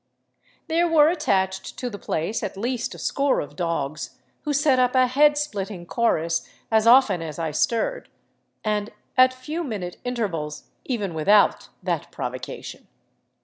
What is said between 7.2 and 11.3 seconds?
as I stirred, and at few minute intervals even